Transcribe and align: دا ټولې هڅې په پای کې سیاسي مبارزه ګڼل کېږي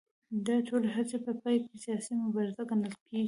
دا 0.45 0.55
ټولې 0.67 0.89
هڅې 0.95 1.17
په 1.25 1.31
پای 1.41 1.57
کې 1.65 1.75
سیاسي 1.85 2.13
مبارزه 2.23 2.61
ګڼل 2.69 2.93
کېږي 3.01 3.19